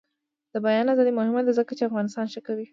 د 0.53 0.55
بیان 0.65 0.87
ازادي 0.93 1.11
مهمه 1.19 1.41
ده 1.47 1.51
ځکه 1.59 1.71
چې 1.77 1.83
افغانستان 1.89 2.25
ښه 2.33 2.41
کوي. 2.47 2.67